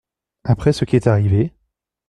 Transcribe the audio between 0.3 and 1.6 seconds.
Après ce qui est arrivé…